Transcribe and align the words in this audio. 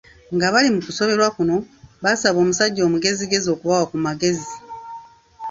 Nga 0.35 0.47
bali 0.53 0.69
mu 0.75 0.81
kusoberwa 0.85 1.27
kuno, 1.37 1.55
baasaba 2.03 2.37
omusajja 2.43 2.81
omugezigezi 2.87 3.47
okubawa 3.51 3.85
ku 3.91 3.97
magezi. 4.05 4.53